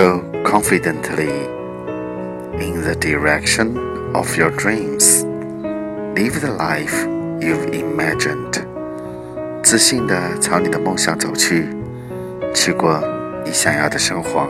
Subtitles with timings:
[0.00, 1.28] Go confidently
[2.58, 3.76] in the direction
[4.14, 5.24] of your dreams.
[6.16, 7.06] Live the life
[7.38, 8.62] you've imagined.
[9.62, 11.66] 自信地朝你的梦想走去，
[12.54, 12.98] 去过
[13.44, 14.48] 你想要的生活。